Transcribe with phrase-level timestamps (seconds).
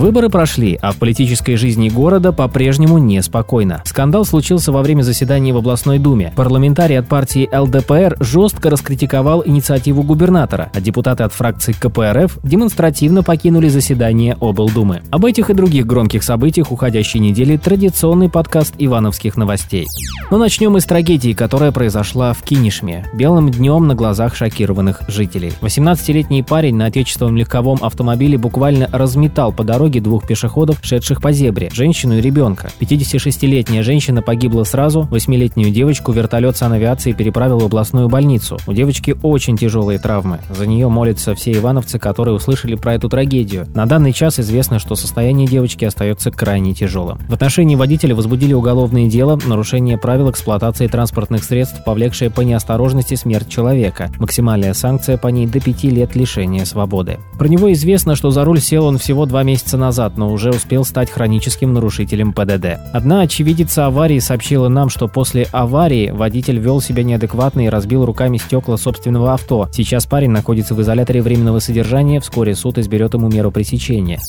[0.00, 3.82] Выборы прошли, а в политической жизни города по-прежнему неспокойно.
[3.84, 6.32] Скандал случился во время заседания в областной думе.
[6.36, 13.68] Парламентарий от партии ЛДПР жестко раскритиковал инициативу губернатора, а депутаты от фракции КПРФ демонстративно покинули
[13.68, 15.02] заседание облдумы.
[15.10, 19.86] Об этих и других громких событиях уходящей недели традиционный подкаст Ивановских новостей.
[20.30, 23.04] Но начнем с трагедии, которая произошла в Кинишме.
[23.12, 25.52] Белым днем на глазах шокированных жителей.
[25.60, 31.70] 18-летний парень на отечественном легковом автомобиле буквально разметал по дороге двух пешеходов, шедших по зебре,
[31.72, 32.70] женщину и ребенка.
[32.78, 38.58] 56-летняя женщина погибла сразу, 8-летнюю девочку вертолет санавиации переправил в областную больницу.
[38.66, 40.40] У девочки очень тяжелые травмы.
[40.50, 43.66] За нее молятся все ивановцы, которые услышали про эту трагедию.
[43.74, 47.18] На данный час известно, что состояние девочки остается крайне тяжелым.
[47.28, 53.48] В отношении водителя возбудили уголовное дело нарушение правил эксплуатации транспортных средств, повлекшее по неосторожности смерть
[53.48, 54.10] человека.
[54.18, 57.18] Максимальная санкция по ней до 5 лет лишения свободы.
[57.38, 60.84] Про него известно, что за руль сел он всего два месяца назад, но уже успел
[60.84, 62.78] стать хроническим нарушителем ПДД.
[62.92, 68.36] Одна очевидица аварии сообщила нам, что после аварии водитель вел себя неадекватно и разбил руками
[68.36, 69.68] стекла собственного авто.
[69.72, 74.20] Сейчас парень находится в изоляторе временного содержания, вскоре суд изберет ему меру пресечения.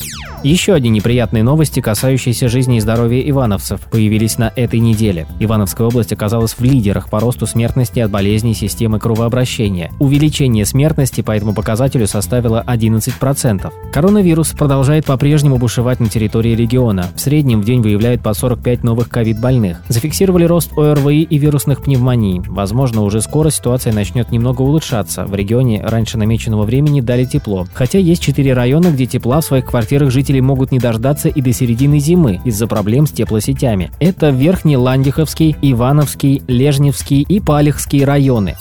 [0.43, 5.27] Еще одни неприятные новости, касающиеся жизни и здоровья ивановцев, появились на этой неделе.
[5.39, 9.91] Ивановская область оказалась в лидерах по росту смертности от болезней системы кровообращения.
[9.99, 13.71] Увеличение смертности по этому показателю составило 11%.
[13.93, 17.07] Коронавирус продолжает по-прежнему бушевать на территории региона.
[17.15, 19.81] В среднем в день выявляют по 45 новых ковид-больных.
[19.87, 22.41] Зафиксировали рост ОРВИ и вирусных пневмоний.
[22.47, 25.25] Возможно, уже скоро ситуация начнет немного улучшаться.
[25.25, 27.67] В регионе раньше намеченного времени дали тепло.
[27.73, 31.53] Хотя есть четыре района, где тепла в своих квартирах жители могут не дождаться и до
[31.53, 33.91] середины зимы из-за проблем с теплосетями.
[33.99, 38.55] Это Верхний Ландиховский, Ивановский, Лежневский и Палихский районы.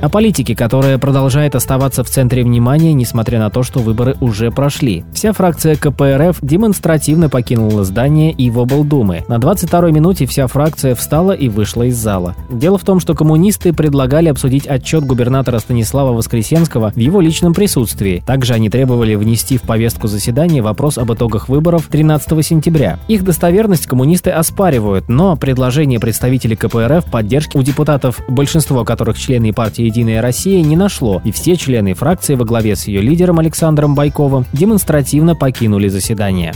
[0.00, 5.04] О политике, которая продолжает оставаться в центре внимания, несмотря на то, что выборы уже прошли.
[5.12, 9.24] Вся фракция КПРФ демонстративно покинула здание и в облдумы.
[9.26, 12.36] На 22-й минуте вся фракция встала и вышла из зала.
[12.48, 18.22] Дело в том, что коммунисты предлагали обсудить отчет губернатора Станислава Воскресенского в его личном присутствии.
[18.24, 23.00] Также они требовали внести в повестку заседания вопрос об итогах выборов 13 сентября.
[23.08, 29.87] Их достоверность коммунисты оспаривают, но предложение представителей КПРФ поддержки у депутатов, большинство которых члены партии
[29.88, 34.44] «Единая Россия» не нашло, и все члены фракции во главе с ее лидером Александром Байковым
[34.52, 36.52] демонстративно покинули заседание.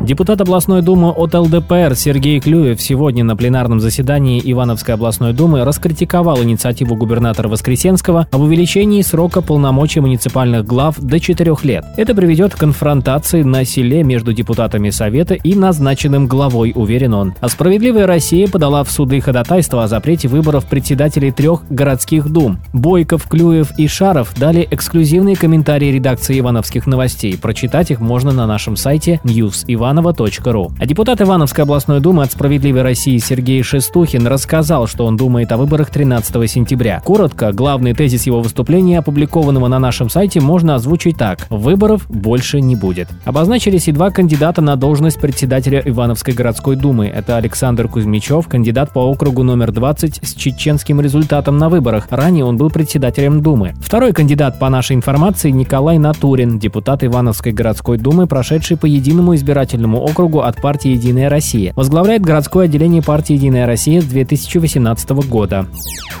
[0.00, 6.42] Депутат областной думы от ЛДПР Сергей Клюев сегодня на пленарном заседании Ивановской областной думы раскритиковал
[6.42, 11.84] инициативу губернатора Воскресенского об увеличении срока полномочий муниципальных глав до 4 лет.
[11.96, 17.34] Это приведет к конфронтации на селе между депутатами Совета и назначенным главой, уверен он.
[17.40, 22.58] А «Справедливая Россия» подала в суды ходатайство о запрете выборов председателей трех городских дум.
[22.72, 27.36] Бойков, Клюев и Шаров дали эксклюзивные комментарии редакции Ивановских новостей.
[27.36, 30.72] Прочитать их можно на нашем сайте newsivanova.ru.
[30.78, 35.58] А депутат Ивановской областной думы от «Справедливой России» Сергей Шестухин рассказал, что он думает о
[35.58, 37.02] выборах 13 сентября.
[37.04, 41.46] Коротко, главный тезис его выступления, опубликованного на нашем сайте, можно озвучить так.
[41.50, 43.08] Выборов больше не будет.
[43.24, 47.06] Обозначились и два кандидата на должность председателя Ивановской городской думы.
[47.06, 52.06] Это Александр Кузьмичев, кандидат по округу номер 20 с чеченским результатом на выборах.
[52.10, 53.74] Ранее он был председателем Думы.
[53.80, 59.98] Второй кандидат по нашей информации Николай Натурин, депутат Ивановской городской думы, прошедший по единому избирательному
[59.98, 61.72] округу от партии «Единая Россия».
[61.74, 65.66] Возглавляет городское отделение партии «Единая Россия» с 2018 года.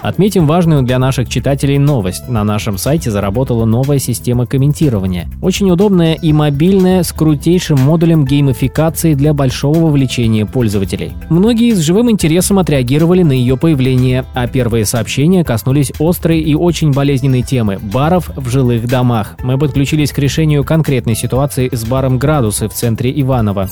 [0.02, 2.28] Отметим важную для наших читателей новость.
[2.28, 5.28] На нашем сайте заработала новая система комментирования.
[5.40, 11.12] Очень удобная и мобильная, с крутейшим модулем геймификации для большого вовлечения пользователей.
[11.30, 16.92] Многие с живым интересом отреагировали на ее появление, а первые сообщения коснулись острой и очень
[16.92, 19.36] болезненной темы– баров в жилых домах.
[19.42, 23.68] Мы подключились к решению конкретной ситуации с баром «Градусы» в центре Иваново.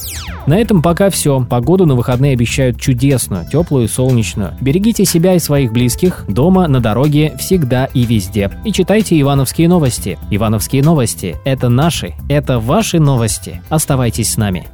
[0.47, 1.45] На этом пока все.
[1.49, 4.55] Погоду на выходные обещают чудесную, теплую и солнечную.
[4.61, 8.51] Берегите себя и своих близких, дома, на дороге, всегда и везде.
[8.65, 10.19] И читайте ивановские новости.
[10.31, 13.63] Ивановские новости– это наши, это ваши новости.
[13.69, 14.67] Оставайтесь с нами.